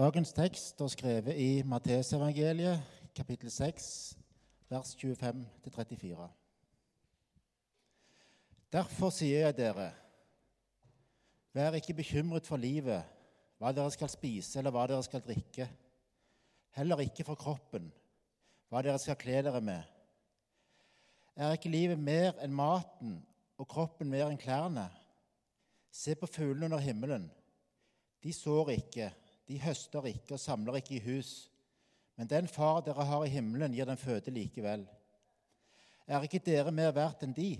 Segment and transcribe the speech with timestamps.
[0.00, 2.80] Dagens tekst er skrevet i Matteusevangeliet,
[3.12, 4.16] kapittel 6,
[4.70, 6.28] vers 25-34.
[8.72, 9.90] Derfor sier jeg dere,
[11.52, 13.04] vær ikke bekymret for livet,
[13.60, 15.68] hva dere skal spise eller hva dere skal drikke,
[16.80, 17.92] heller ikke for kroppen,
[18.72, 19.84] hva dere skal kle dere med.
[21.36, 23.18] Er ikke livet mer enn maten
[23.60, 24.88] og kroppen mer enn klærne?
[25.92, 27.28] Se på fuglene under himmelen.
[28.24, 29.12] De sår ikke,
[29.50, 31.50] de høster ikke og samler ikke i hus.
[32.16, 34.84] Men den far dere har i himmelen, gir den føde likevel.
[36.06, 37.56] Er ikke dere mer verdt enn de?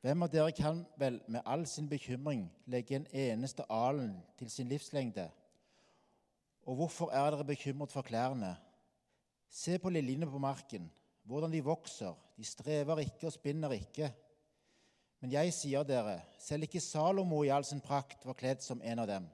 [0.00, 4.70] Hvem av dere kan vel med all sin bekymring legge en eneste alen til sin
[4.72, 5.26] livslengde?
[6.64, 8.54] Og hvorfor er dere bekymret for klærne?
[9.50, 10.86] Se på liljene på marken,
[11.28, 12.14] hvordan de vokser.
[12.38, 14.08] De strever ikke og spinner ikke.
[15.20, 19.04] Men jeg sier dere, selv ikke Salomo i all sin prakt var kledd som en
[19.04, 19.28] av dem.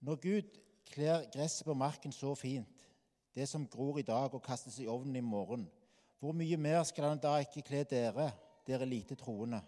[0.00, 2.68] Når Gud kler gresset på marken så fint,
[3.34, 5.68] det som gror i dag og kastes i ovnen i morgen,
[6.20, 8.30] hvor mye mer skal han da ikke kle dere,
[8.66, 9.60] dere lite troende?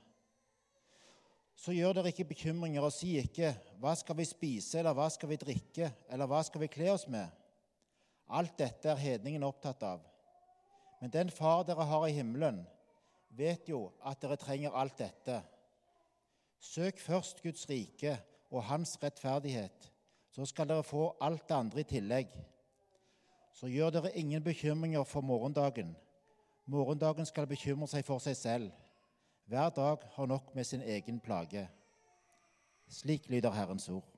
[1.57, 5.29] Så gjør dere ikke bekymringer og si ikke 'Hva skal vi spise?' eller 'Hva skal
[5.29, 7.31] vi drikke?' eller 'Hva skal vi kle oss med?'
[8.29, 10.01] Alt dette er hedningen opptatt av.
[11.01, 12.67] Men den Far dere har i himmelen,
[13.31, 15.43] vet jo at dere trenger alt dette.
[16.59, 18.19] Søk først Guds rike
[18.51, 19.92] og Hans rettferdighet,
[20.33, 22.33] så skal dere få alt det andre i tillegg.
[23.53, 25.93] Så gjør dere ingen bekymringer for morgendagen.
[26.67, 28.71] Morgendagen skal bekymre seg for seg selv.
[29.47, 31.67] Hver dag har nok med sin egen plage.
[32.89, 34.12] Slik lyder Herrens ord.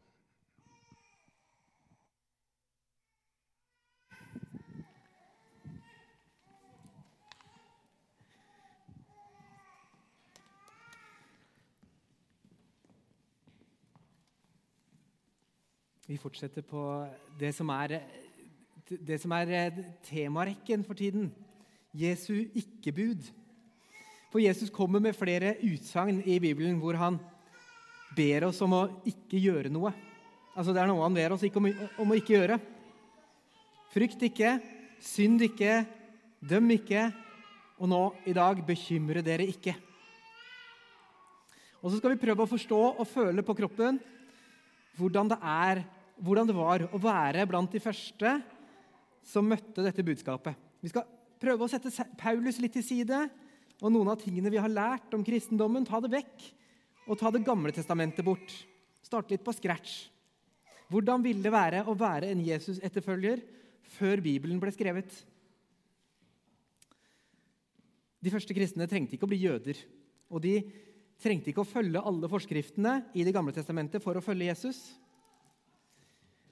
[16.05, 16.83] Vi fortsetter på
[17.41, 17.94] det som er,
[18.84, 21.30] det som er eh, temarekken for tiden.
[21.96, 23.24] Jesu ikke-bud.
[24.28, 27.17] For Jesus kommer med flere utsagn i Bibelen hvor han
[28.12, 29.95] ber oss om å ikke gjøre noe.
[30.52, 32.61] Altså Det er noe han ber oss om, om å ikke gjøre.
[33.95, 34.58] Frykt ikke,
[35.01, 35.86] synd ikke,
[36.45, 37.08] døm ikke,
[37.80, 39.73] og nå i dag bekymre dere ikke.
[41.80, 44.02] Og så skal vi prøve å forstå og føle på kroppen
[44.98, 45.83] hvordan det, er,
[46.23, 48.36] hvordan det var å være blant de første
[49.25, 50.57] som møtte dette budskapet.
[50.85, 51.07] Vi skal
[51.41, 53.25] prøve å sette Paulus litt til side,
[53.83, 56.48] og noen av tingene vi har lært om kristendommen, ta det vekk,
[57.08, 58.52] og ta Det gamle testamentet bort.
[59.05, 60.07] Starte litt på scratch.
[60.89, 63.42] Hvordan ville det være å være en Jesus-etterfølger
[63.96, 65.11] før Bibelen ble skrevet?
[68.25, 69.81] De første kristne trengte ikke å bli jøder.
[70.33, 70.55] Og de
[71.20, 74.81] trengte ikke å følge alle forskriftene i Det gamle testamentet for å følge Jesus.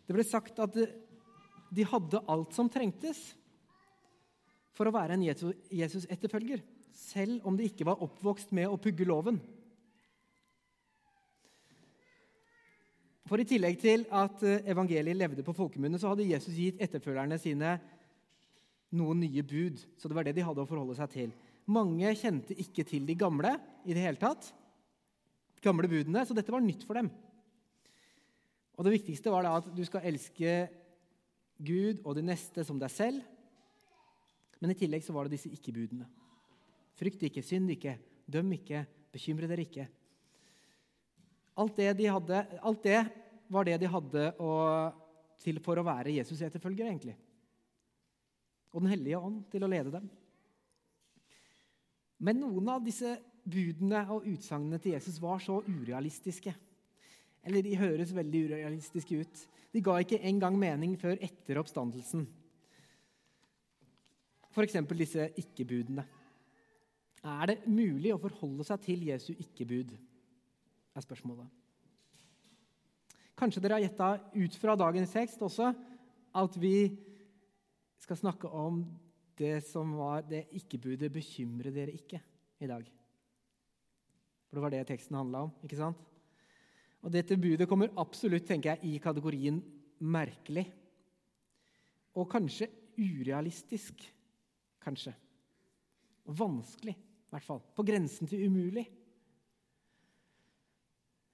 [0.07, 0.77] Det ble sagt at
[1.73, 3.21] de hadde alt som trengtes
[4.77, 6.63] for å være en Jesus-etterfølger,
[6.97, 9.41] selv om de ikke var oppvokst med å pugge loven.
[13.29, 17.39] For I tillegg til at eh, evangeliet levde på folkemunne, så hadde Jesus gitt etterfølgerne
[17.41, 17.79] sine
[18.93, 19.79] noen nye bud.
[19.97, 21.31] Så det var det de hadde å forholde seg til.
[21.73, 23.55] Mange kjente ikke til de gamle
[23.87, 24.51] i det hele tatt.
[25.63, 27.09] gamle budene, Så dette var nytt for dem.
[28.77, 30.53] Og Det viktigste var da at du skal elske
[31.63, 33.21] Gud og de neste som deg selv.
[34.63, 36.07] Men i tillegg så var det disse ikke-budene.
[36.99, 37.97] Frykt ikke, synd ikke,
[38.31, 39.87] døm ikke, bekymre dere ikke.
[41.63, 43.01] Alt det, de hadde, alt det
[43.53, 44.53] var det de hadde å,
[45.43, 47.17] til for å være Jesus-etterfølgere, egentlig.
[48.73, 50.07] Og Den hellige ånd til å lede dem.
[52.23, 56.55] Men noen av disse budene og utsagnene til Jesus var så urealistiske.
[57.43, 59.43] Eller de høres veldig urealistiske ut.
[59.73, 62.27] De ga ikke engang mening før etter oppstandelsen.
[64.53, 64.77] F.eks.
[64.99, 66.05] disse ikke-budene.
[67.23, 69.95] Er det mulig å forholde seg til Jesu ikke-bud?
[70.93, 71.49] er spørsmålet.
[73.39, 75.71] Kanskje dere har gjetta ut fra dagens tekst også
[76.37, 76.77] at vi
[78.03, 78.83] skal snakke om
[79.39, 82.21] det som var det ikke-budet 'bekymre dere ikke'
[82.61, 82.85] i dag.
[84.47, 85.53] For det var det teksten handla om.
[85.65, 85.97] ikke sant?
[87.03, 89.59] Og Dette budet kommer absolutt tenker jeg, i kategorien
[90.03, 90.67] merkelig.
[92.19, 92.69] Og kanskje
[92.99, 94.05] urealistisk.
[94.83, 95.15] Kanskje.
[96.29, 97.63] Og vanskelig, i hvert fall.
[97.75, 98.85] På grensen til umulig.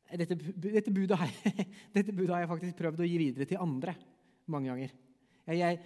[0.08, 1.66] Dette, dette, budet jeg,
[1.96, 3.92] dette, budet har jeg, faktisk prøvd å gi videre til andre
[4.48, 4.94] mange ganger.
[5.44, 5.80] Jeg, jeg,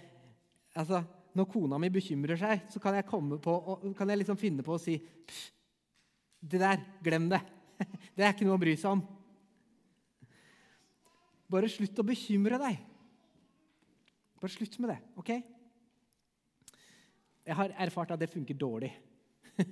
[0.79, 1.01] altså,
[1.35, 3.07] når kona mi bekymrer seg, så kan jeg,
[3.43, 3.57] på,
[3.97, 4.95] kan jeg liksom finne på å si
[6.39, 7.41] Det der, glem det.
[8.15, 9.03] Det er ikke noe å bry seg om.
[11.53, 12.79] Bare slutt å bekymre deg.
[14.41, 15.29] Bare slutt med det, OK?
[17.43, 18.89] Jeg har erfart at det funker dårlig.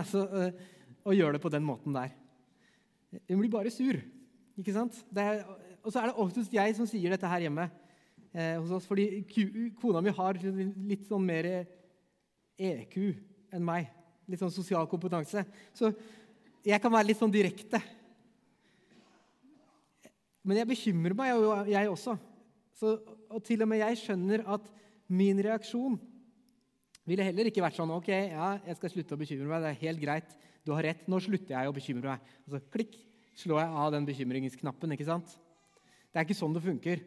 [0.00, 0.26] altså,
[1.06, 2.12] å gjøre det på den måten der.
[3.30, 3.96] Hun blir bare sur.
[4.58, 4.98] ikke sant?
[5.16, 5.40] Er,
[5.80, 7.68] og så er det oftest jeg som sier dette her hjemme
[8.34, 9.22] eh, hos oss, fordi
[9.80, 11.48] kona mi har litt sånn mer
[12.58, 12.96] EQ
[13.54, 13.88] enn meg.
[14.26, 15.46] Litt sånn sosial kompetanse.
[15.76, 15.94] Så
[16.66, 17.80] jeg kan være litt sånn direkte.
[20.46, 21.32] Men jeg bekymrer meg,
[21.72, 22.14] jeg også.
[22.76, 22.92] Så,
[23.32, 24.68] og til og med jeg skjønner at
[25.10, 25.96] min reaksjon
[27.06, 29.64] ville heller ikke vært sånn OK, ja, jeg skal slutte å bekymre meg.
[29.64, 30.36] Det er helt greit.
[30.66, 31.04] Du har rett.
[31.10, 32.30] Nå slutter jeg å bekymre meg.
[32.46, 32.96] Og så klikk,
[33.38, 34.94] slår jeg av den bekymringsknappen.
[34.94, 35.36] ikke sant?
[36.10, 37.02] Det er ikke sånn det funker.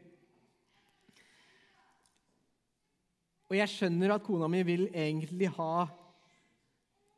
[3.49, 5.87] Og jeg skjønner at kona mi vil egentlig ha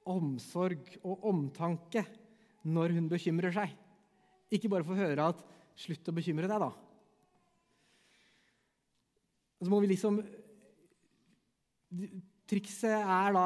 [0.07, 2.05] omsorg og omtanke
[2.63, 3.73] når hun bekymrer seg.
[4.51, 5.43] Ikke bare få høre at
[5.75, 6.71] 'slutt å bekymre deg', da.
[9.61, 10.21] Så må vi liksom
[12.51, 13.45] Trikset er da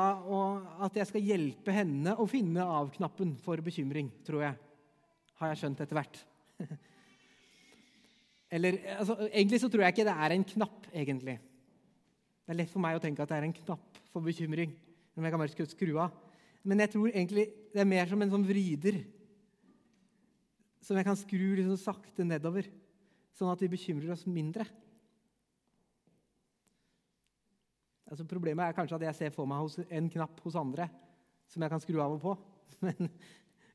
[0.85, 4.57] at jeg skal hjelpe henne å finne av-knappen for bekymring, tror jeg.
[5.37, 6.19] Har jeg skjønt etter hvert.
[8.55, 10.87] Eller, altså, Egentlig så tror jeg ikke det er en knapp.
[10.93, 11.35] egentlig.
[12.45, 14.73] Det er lett for meg å tenke at det er en knapp for bekymring.
[15.13, 16.13] Men jeg kan bare skru av.
[16.65, 19.03] Men jeg tror egentlig det er mer som en sånn vrider
[20.85, 22.67] som jeg kan skru liksom sakte nedover,
[23.35, 24.67] sånn at vi bekymrer oss mindre.
[28.05, 30.85] Altså Problemet er kanskje at jeg ser for meg en knapp hos andre
[31.49, 32.35] som jeg kan skru av og på.
[32.85, 33.09] Men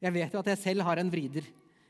[0.01, 1.47] jeg vet jo at jeg selv har en vrider.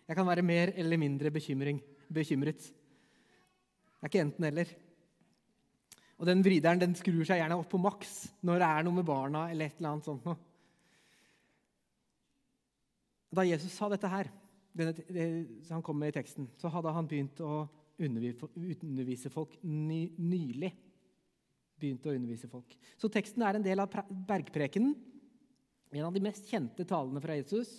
[0.08, 1.84] Jeg kan være mer eller mindre bekymret.
[2.11, 4.73] Det er ikke enten-eller.
[6.20, 8.14] Og den vrideren den skrur seg gjerne opp på maks
[8.44, 9.46] når det er noe med barna.
[9.50, 10.40] eller et eller annet sånt noe.
[13.31, 14.26] Da Jesus sa dette her,
[14.76, 15.26] denne, det,
[15.70, 17.64] han kom med i teksten, så hadde han begynt å
[18.00, 20.72] undervise folk ny, nylig
[21.81, 22.75] Begynt å undervise folk.
[23.00, 23.94] Så teksten er en del av
[24.28, 24.90] bergprekenen,
[25.96, 27.70] en av de mest kjente talene fra Jesus.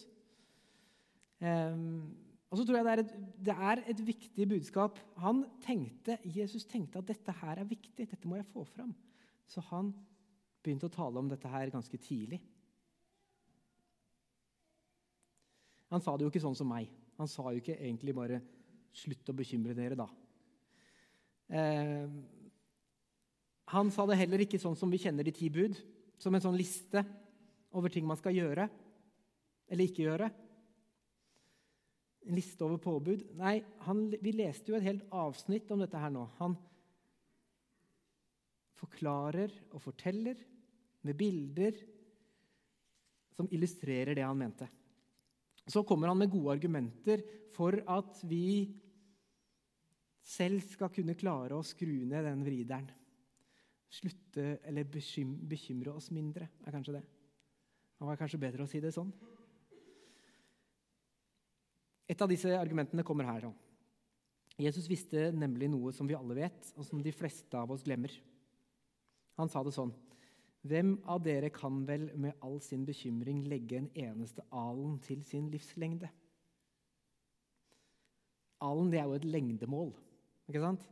[1.38, 2.10] Um,
[2.52, 3.12] og så tror jeg det er, et,
[3.46, 4.98] det er, et, viktig budskap.
[5.24, 8.90] Han tenkte, Jesus tenkte at dette her er viktig, dette må jeg få fram.
[9.48, 9.94] Så han
[10.62, 12.42] begynte å tale om dette her ganske tidlig.
[15.92, 16.90] Han sa det jo ikke sånn som meg.
[17.20, 18.42] Han sa jo ikke egentlig bare
[18.92, 20.08] 'slutt å bekymre dere', da.
[21.52, 22.08] Eh,
[23.72, 25.76] han sa det heller ikke sånn som vi kjenner de ti bud,
[26.18, 27.04] som en sånn liste
[27.72, 28.70] over ting man skal gjøre
[29.72, 30.28] eller ikke gjøre.
[32.28, 33.24] En liste over påbud.
[33.40, 36.26] Nei, han, vi leste jo et helt avsnitt om dette her nå.
[36.38, 36.58] Han
[38.82, 40.38] forklarer og forteller
[41.08, 41.78] med bilder
[43.38, 44.68] som illustrerer det han mente.
[45.70, 47.22] Så kommer han med gode argumenter
[47.54, 48.72] for at vi
[50.26, 52.90] selv skal kunne klare å skru ned den vrideren
[53.92, 57.04] slutte eller bekymre oss mindre, er kanskje det.
[58.00, 59.12] Det var kanskje bedre å si det sånn.
[62.10, 63.50] Et av disse argumentene kommer her.
[64.60, 68.14] Jesus visste nemlig noe som vi alle vet, og som de fleste av oss glemmer.
[69.40, 69.94] Han sa det sånn
[70.62, 75.48] Hvem av dere kan vel med all sin bekymring legge en eneste alen til sin
[75.50, 76.10] livslengde?
[78.62, 79.90] Alen det er jo et lengdemål,
[80.50, 80.84] ikke sant?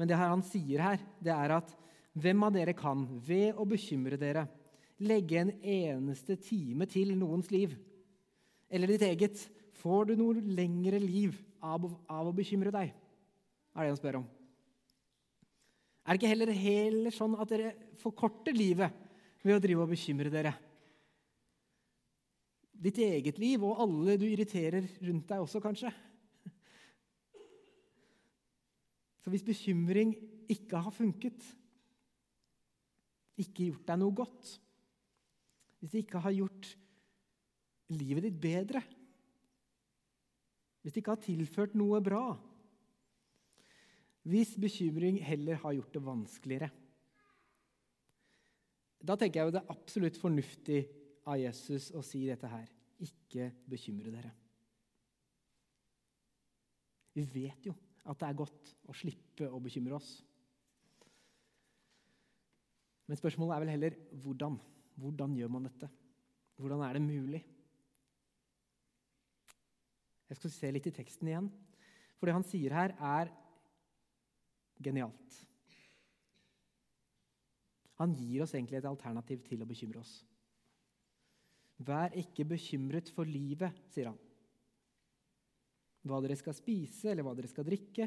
[0.00, 1.74] Men det han sier her, det er at
[2.16, 4.46] hvem av dere kan, ved å bekymre dere,
[5.04, 7.74] legge en eneste time til noens liv?
[8.72, 9.42] Eller ditt eget?
[9.76, 12.94] Får du noe lengre liv av, av å bekymre deg?
[13.76, 14.26] er det han spør om.
[16.06, 18.94] Er det ikke heller, heller sånn at dere forkorter livet
[19.42, 20.52] ved å drive og bekymre dere?
[22.76, 25.90] Ditt eget liv og alle du irriterer rundt deg også, kanskje.
[29.24, 30.12] Så hvis bekymring
[30.52, 31.42] ikke har funket,
[33.42, 34.52] ikke gjort deg noe godt,
[35.80, 36.68] hvis det ikke har gjort
[37.98, 38.84] livet ditt bedre,
[40.80, 42.28] hvis det ikke har tilført noe bra,
[44.26, 46.70] hvis bekymring heller har gjort det vanskeligere
[49.06, 50.80] Da tenker jeg jo det er absolutt fornuftig
[51.26, 52.66] av Jesus å si dette her.
[53.02, 54.32] Ikke bekymre dere.
[57.14, 57.74] Vi vet jo
[58.06, 60.10] at det er godt å slippe å bekymre oss.
[63.06, 64.58] Men spørsmålet er vel heller hvordan.
[64.96, 65.90] Hvordan gjør man dette?
[66.58, 67.42] Hvordan er det mulig?
[70.26, 71.50] Jeg skal se litt i teksten igjen.
[72.16, 73.30] For det han sier her, er
[74.82, 75.42] genialt.
[77.96, 80.18] Han gir oss egentlig et alternativ til å bekymre oss.
[81.86, 84.22] Vær ikke bekymret for livet, sier han.
[86.06, 88.06] hva dere skal spise eller hva dere skal drikke,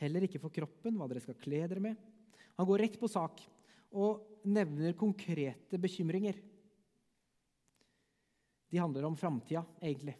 [0.00, 2.00] heller ikke for kroppen, hva dere skal kle dere med.
[2.58, 3.44] Han går rett på sak
[3.94, 6.40] og nevner konkrete bekymringer.
[8.68, 10.16] De handler om framtida, egentlig.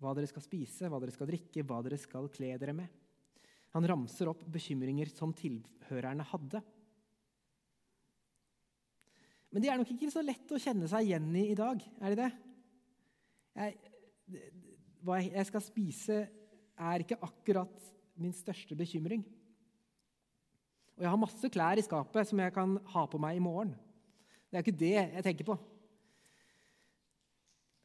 [0.00, 2.99] Hva dere skal spise, hva dere skal drikke, hva dere skal kle dere med.
[3.76, 6.62] Han ramser opp bekymringer som tilhørerne hadde.
[9.50, 12.12] Men de er nok ikke så lett å kjenne seg igjen i i dag, er
[12.14, 12.30] de det?
[13.60, 13.76] Jeg,
[15.02, 16.18] hva jeg skal spise,
[16.80, 19.24] er ikke akkurat min største bekymring.
[20.96, 23.72] Og jeg har masse klær i skapet som jeg kan ha på meg i morgen.
[24.50, 25.56] Det er ikke det jeg tenker på.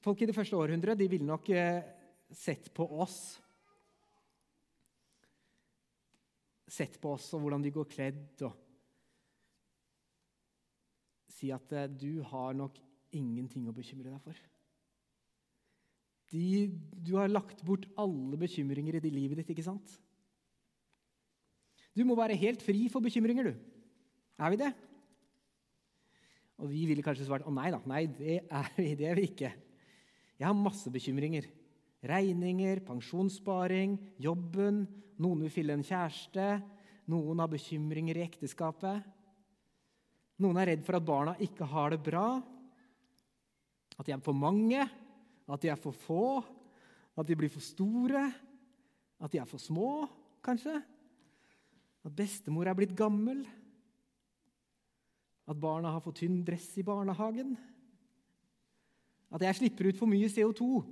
[0.06, 1.82] Folk i det første århundret de ville nok eh,
[2.30, 3.40] sett på oss
[6.72, 8.56] Sett på oss og hvordan de går kledd, og
[11.36, 12.80] si at eh, du har nok
[13.16, 14.40] ingenting å bekymre deg for.
[16.34, 16.46] De,
[17.06, 19.94] du har lagt bort alle bekymringer i livet ditt, ikke sant?
[21.96, 23.54] Du må være helt fri for bekymringer, du.
[24.42, 24.72] Er vi det?
[26.60, 29.30] Og vi ville kanskje svart å nei da, nei, det er vi, det er vi
[29.30, 29.52] ikke.
[30.36, 31.48] Jeg har masse bekymringer.
[32.06, 34.84] Regninger, pensjonssparing, jobben,
[35.22, 36.48] noen vil fylle en kjæreste,
[37.12, 39.06] noen har bekymringer i ekteskapet.
[40.44, 42.28] Noen er redd for at barna ikke har det bra,
[43.96, 44.84] at de er for mange,
[45.46, 46.26] at de er for få,
[47.16, 48.26] at de blir for store,
[49.24, 50.06] at de er for små,
[50.44, 50.76] kanskje.
[52.06, 53.46] At bestemor er blitt gammel.
[55.48, 57.56] At barna har for tynn dress i barnehagen.
[59.34, 60.84] At jeg slipper ut for mye CO2,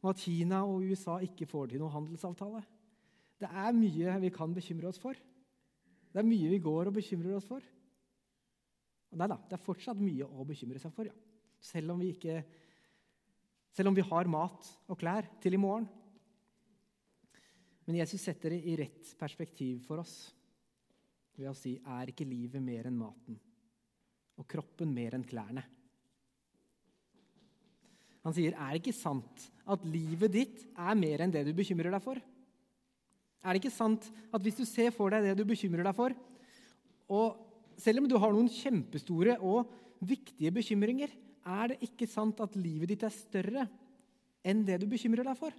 [0.00, 2.62] og at Kina og USA ikke får til noen handelsavtale.
[3.40, 5.16] Det er mye vi kan bekymre oss for.
[6.10, 7.64] Det er mye vi går og bekymrer oss for.
[9.10, 11.14] Nei da, det er fortsatt mye å bekymre seg for, ja.
[11.60, 12.38] Selv om vi, ikke,
[13.74, 15.88] selv om vi har mat og klær til i morgen.
[17.84, 20.14] Men Jesus setter det i rett perspektiv for oss
[21.36, 23.36] ved å si er ikke livet mer enn maten
[24.40, 25.64] og kroppen mer enn klærne?
[28.26, 31.92] Han sier, er det ikke sant at livet ditt er mer enn det du bekymrer
[31.94, 32.20] deg for?
[33.40, 36.14] Er det ikke sant at hvis du ser for deg det du bekymrer deg for,
[37.10, 37.38] og
[37.80, 39.70] selv om du har noen kjempestore og
[40.04, 41.12] viktige bekymringer,
[41.48, 43.64] er det ikke sant at livet ditt er større
[44.44, 45.56] enn det du bekymrer deg for?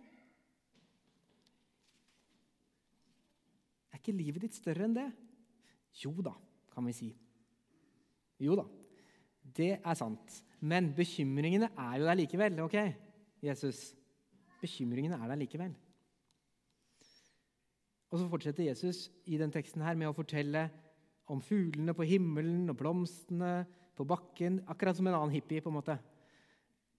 [3.90, 5.08] Er ikke livet ditt større enn det?
[6.04, 6.36] Jo da,
[6.72, 7.10] kan vi si.
[8.42, 8.66] Jo da,
[9.58, 10.42] det er sant.
[10.62, 12.60] Men bekymringene er jo der likevel.
[12.60, 12.78] ok,
[13.44, 13.96] Jesus?
[14.62, 15.74] Bekymringene er der likevel.
[18.12, 20.68] Og så fortsetter Jesus i den teksten her med å fortelle
[21.32, 23.62] om fuglene på himmelen og blomstene
[23.96, 25.96] på bakken, akkurat som en annen hippie, på en måte.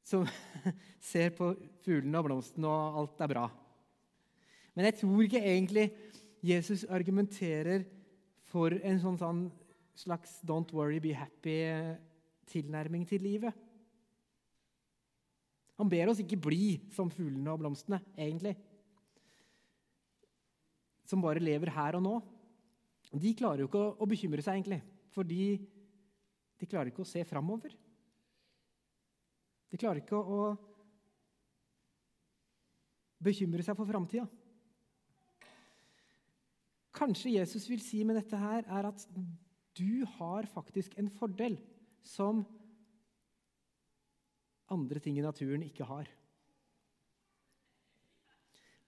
[0.04, 0.24] Som
[1.12, 1.52] ser på
[1.84, 3.46] fuglene og blomstene, og alt er bra.
[4.72, 5.90] Men jeg tror ikke egentlig
[6.42, 7.84] Jesus argumenterer
[8.50, 9.42] for en sånn, sånn
[9.94, 11.12] slags 'don't worry, be
[12.52, 13.54] happy'-tilnærming til livet.
[15.80, 18.56] Han ber oss ikke bli som fuglene og blomstene, egentlig
[21.12, 22.14] som bare lever her og nå,
[23.12, 24.78] de klarer jo ikke å, bekymre seg, egentlig.
[25.12, 25.58] Fordi
[26.56, 27.74] de klarer ikke å se framover.
[29.68, 30.38] De klarer ikke å
[33.22, 34.24] bekymre seg for framtida.
[36.96, 39.04] Kanskje Jesus vil si med dette her, er at
[39.76, 41.58] du har faktisk en fordel
[42.02, 42.42] som
[44.72, 46.08] andre ting i naturen ikke har.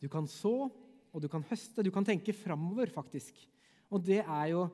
[0.01, 0.71] Du kan så
[1.15, 1.85] og du kan høste.
[1.85, 3.39] Du kan tenke framover, faktisk.
[3.95, 4.67] Og det er jo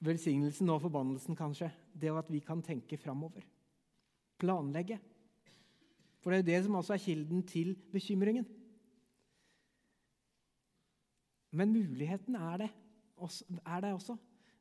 [0.00, 1.72] velsignelsen og forbannelsen, kanskje.
[1.92, 3.42] Det at vi kan tenke framover.
[4.38, 5.00] Planlegge.
[6.22, 8.46] For det er jo det som også er kilden til bekymringen.
[11.50, 12.70] Men muligheten er det,
[13.66, 14.16] er det også.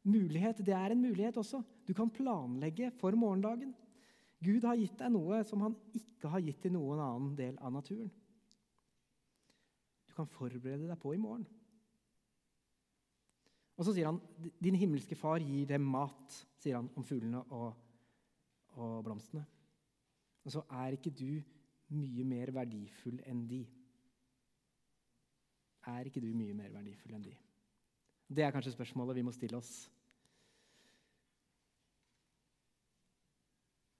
[0.09, 1.61] Mulighet, det er en mulighet også.
[1.87, 3.75] Du kan planlegge for morgendagen.
[4.43, 7.73] Gud har gitt deg noe som han ikke har gitt til noen annen del av
[7.75, 8.07] naturen
[10.07, 11.43] Du kan forberede deg på i morgen.
[13.79, 14.19] Og så sier han
[14.59, 17.69] din himmelske far gir dem mat, sier han om fuglene og,
[18.75, 19.45] og blomstene.
[20.43, 21.39] Og så er ikke du
[21.95, 23.61] mye mer verdifull enn de.
[25.87, 27.35] Er ikke du mye mer verdifull enn de?
[28.29, 29.87] Det er kanskje spørsmålet vi må stille oss.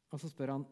[0.10, 0.68] Og så spør han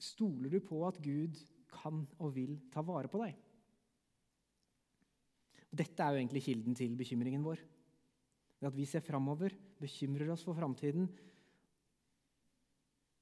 [0.00, 1.36] Stoler du på at Gud
[1.68, 3.34] kan og vil ta vare på deg.
[5.70, 7.60] Dette er jo egentlig kilden til bekymringen vår.
[8.64, 11.06] At vi ser framover, bekymrer oss for framtiden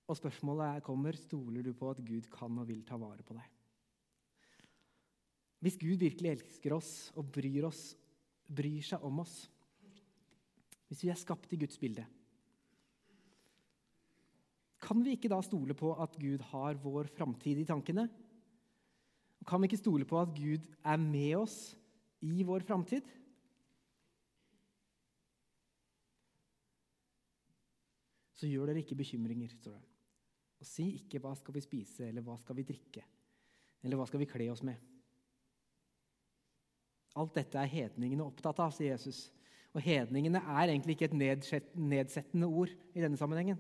[0.09, 3.37] Og spørsmålet er, kommer stoler du på at Gud kan og vil ta vare på
[3.37, 3.45] deg.
[5.61, 7.93] Hvis Gud virkelig elsker oss og bryr, oss,
[8.47, 9.43] bryr seg om oss,
[10.89, 12.07] hvis vi er skapt i Guds bilde,
[14.83, 18.07] kan vi ikke da stole på at Gud har vår framtid i tankene?
[19.49, 21.59] Kan vi ikke stole på at Gud er med oss
[22.23, 23.07] i vår framtid?
[28.39, 29.87] Så gjør dere ikke bekymringer, står det.
[30.59, 33.05] Og si ikke 'hva skal vi spise', eller 'hva skal vi drikke',
[33.83, 34.79] eller 'hva skal vi kle oss med'?
[37.17, 39.33] Alt dette er hedningene opptatt av, sier Jesus.
[39.75, 43.59] Og hedningene er egentlig ikke et nedsettende ord i denne sammenhengen.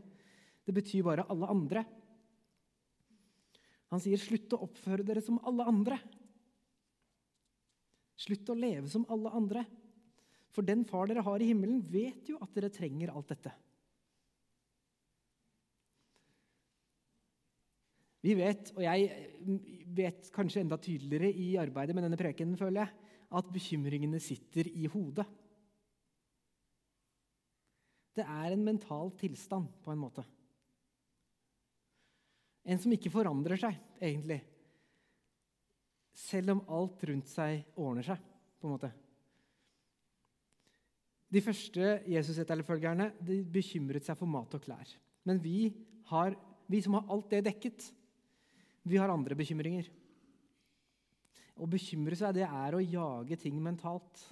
[0.68, 1.82] Det betyr bare alle andre.
[3.88, 5.96] Han sier, 'Slutt å oppføre dere som alle andre'.
[8.18, 9.64] Slutt å leve som alle andre.
[10.52, 13.52] For den far dere har i himmelen, vet jo at dere trenger alt dette.
[18.20, 23.12] Vi vet, og jeg vet kanskje enda tydeligere i arbeidet med denne prekenen, føler jeg,
[23.38, 25.24] at bekymringene sitter i hodet.
[28.18, 30.26] Det er en mental tilstand, på en måte.
[32.68, 34.42] En som ikke forandrer seg, egentlig.
[36.18, 38.24] Selv om alt rundt seg ordner seg,
[38.58, 38.90] på en måte.
[41.28, 43.10] De første Jesus-etterfølgerne
[43.52, 44.90] bekymret seg for mat og klær.
[45.28, 45.70] Men vi,
[46.08, 46.36] har,
[46.68, 47.88] vi som har alt det dekket,
[48.88, 49.88] vi har andre bekymringer.
[51.58, 54.22] Å bekymre seg, det er å jage ting mentalt.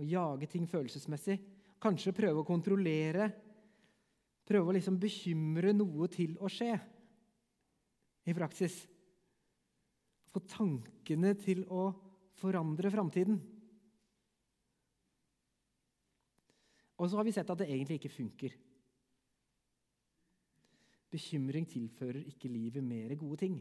[0.00, 1.36] Å jage ting følelsesmessig.
[1.82, 3.28] Kanskje prøve å kontrollere.
[4.48, 6.72] Prøve å liksom bekymre noe til å skje
[8.26, 8.74] i praksis.
[10.32, 11.90] Få tankene til å
[12.40, 13.38] forandre framtiden.
[17.02, 18.54] Og så har vi sett at det egentlig ikke funker.
[21.12, 23.58] Bekymring tilfører ikke livet mer gode ting.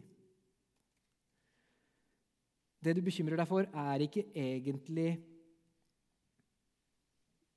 [2.82, 5.10] Det du bekymrer deg for, er ikke egentlig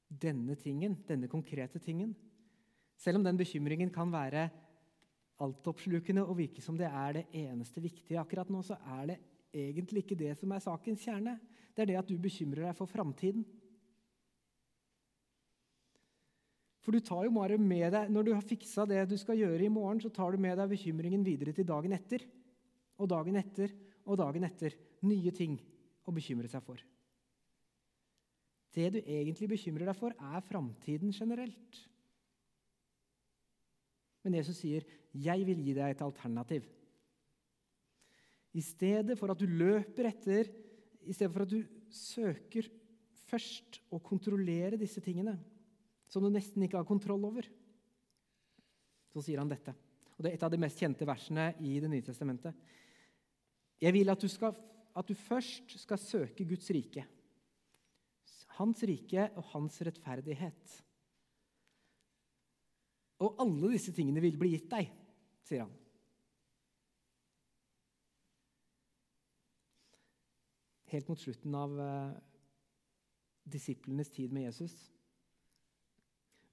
[0.09, 2.12] denne tingen, denne konkrete tingen.
[3.00, 4.48] Selv om den bekymringen kan være
[5.42, 9.18] altoppslukende og virke som det er det eneste viktige akkurat nå, så er det
[9.54, 11.37] egentlig ikke det som er sakens kjerne.
[11.74, 13.44] Det er det at du bekymrer deg for framtiden.
[16.85, 19.64] For du tar jo bare med deg, Når du har fiksa det du skal gjøre
[19.64, 22.26] i morgen, så tar du med deg bekymringen videre til dagen etter.
[23.00, 23.72] Og dagen etter
[24.04, 24.76] og dagen etter.
[25.09, 25.57] Nye ting
[26.04, 26.83] å bekymre seg for.
[28.74, 31.80] Det du egentlig bekymrer deg for, er framtiden generelt.
[34.24, 36.64] Men Jesus sier, 'Jeg vil gi deg et alternativ'.
[38.54, 40.48] I stedet for at du løper etter,
[41.02, 42.68] i stedet for at du søker
[43.26, 45.37] først å kontrollere disse tingene,
[46.08, 47.48] som du nesten ikke har kontroll over.
[49.12, 49.74] Så sier han dette.
[50.14, 52.54] Og Det er et av de mest kjente versene i Det nye testamentet.
[53.82, 54.54] Jeg vil at du, skal,
[54.94, 57.04] at du først skal søke Guds rike.
[58.54, 60.76] Hans rike og hans rettferdighet.
[63.24, 64.90] Og alle disse tingene vil bli gitt deg,
[65.46, 65.72] sier han.
[70.92, 72.12] Helt mot slutten av uh,
[73.50, 74.76] disiplenes tid med Jesus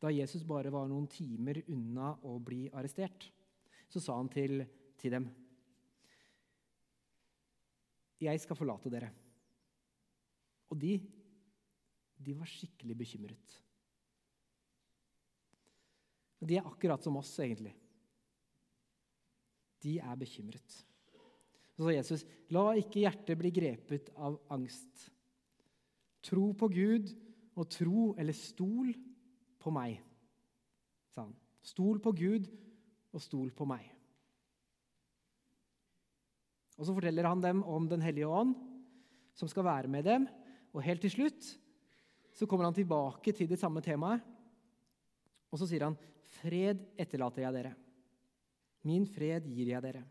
[0.02, 3.28] da Jesus bare var noen timer unna å bli arrestert,
[3.86, 4.64] så sa han til,
[4.98, 5.28] til dem
[8.22, 9.08] Jeg skal forlate dere.
[10.70, 10.96] Og de,
[12.22, 13.56] de var skikkelig bekymret.
[16.42, 17.74] De er akkurat som oss, egentlig.
[19.82, 20.78] De er bekymret.
[21.76, 25.08] Så sa Jesus, la ikke hjertet bli grepet av angst.
[26.26, 27.10] Tro på Gud
[27.58, 28.92] og tro eller stol
[29.62, 29.98] på meg,
[31.14, 31.34] sa han.
[31.66, 32.50] Stol på Gud
[33.12, 33.86] og stol på meg.
[36.82, 38.56] Og Så forteller han dem om Den hellige ånd,
[39.38, 40.28] som skal være med dem.
[40.74, 41.58] Og helt til slutt
[42.34, 44.24] så kommer han tilbake til det samme temaet.
[45.52, 45.98] Og så sier han,
[46.32, 47.74] 'Fred etterlater jeg dere.
[48.88, 50.08] Min fred gir jeg dere.'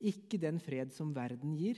[0.00, 1.76] Ikke den fred som verden gir.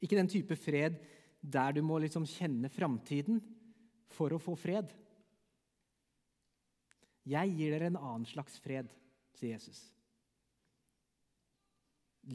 [0.00, 0.96] Ikke den type fred
[1.42, 3.42] der du må liksom kjenne framtiden
[4.16, 4.88] for å få fred.
[7.28, 8.88] Jeg gir dere en annen slags fred,
[9.36, 9.82] sier Jesus.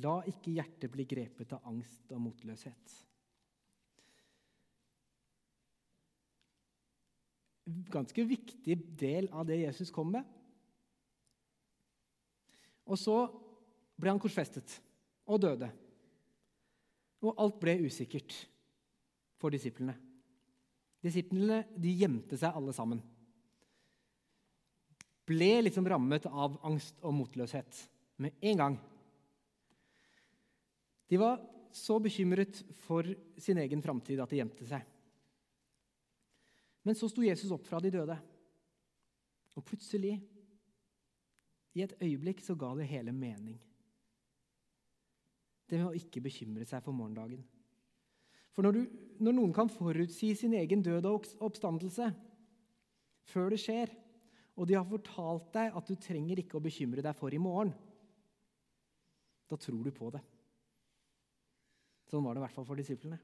[0.04, 2.93] La ikke hjertet bli grepet av angst og motløshet.
[7.93, 10.25] Ganske viktig del av det Jesus kom med.
[12.89, 13.15] Og så
[13.99, 14.75] ble han korsfestet
[15.29, 15.69] og døde.
[17.23, 18.36] Og alt ble usikkert
[19.39, 19.95] for disiplene.
[21.03, 23.01] Disiplene de gjemte seg alle sammen.
[25.23, 27.77] ble liksom rammet av angst og motløshet
[28.19, 28.73] med en gang.
[31.07, 31.39] De var
[31.71, 33.07] så bekymret for
[33.39, 34.83] sin egen framtid at de gjemte seg.
[36.84, 38.17] Men så sto Jesus opp fra de døde,
[39.54, 40.17] og plutselig,
[41.74, 43.58] i et øyeblikk, så ga det hele mening.
[45.69, 47.41] Det med å ikke bekymre seg for morgendagen.
[48.54, 52.12] For når, du, når noen kan forutsi sin egen død og oppstandelse
[53.32, 53.93] før det skjer,
[54.54, 57.74] og de har fortalt deg at du trenger ikke å bekymre deg for i morgen,
[59.50, 60.22] da tror du på det.
[62.10, 63.17] Sånn var det i hvert fall for disiplene.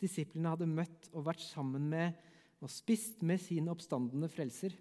[0.00, 2.14] Disiplene hadde møtt og vært sammen med
[2.60, 4.74] og spist med sin oppstandende frelser.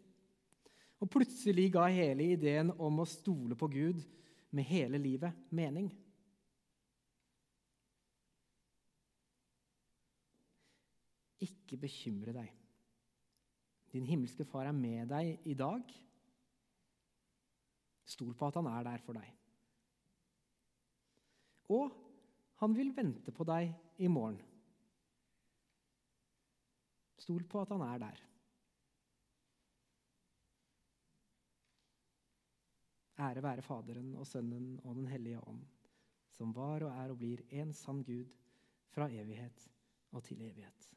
[0.99, 4.01] Og plutselig ga hele ideen om å stole på Gud
[4.51, 5.87] med hele livet mening.
[11.39, 12.51] Ikke bekymre deg.
[13.93, 15.87] Din himmelske far er med deg i dag.
[18.09, 19.31] Stol på at han er der for deg.
[21.69, 21.93] Og
[22.59, 24.41] han vil vente på deg i morgen.
[27.29, 28.21] Stol på at han er der.
[33.21, 35.61] Ære være Faderen og Sønnen og Den hellige ånd,
[36.33, 38.31] som var og er og blir en sann Gud
[38.89, 39.67] fra evighet
[40.09, 40.89] og til evighet.